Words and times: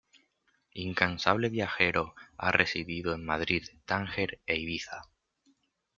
Incansable 0.73 1.49
viajero 1.49 2.15
ha 2.35 2.51
residido 2.51 3.13
en 3.13 3.23
Madrid, 3.23 3.67
Tánger 3.85 4.41
e 4.47 4.57
Ibiza. 4.59 5.03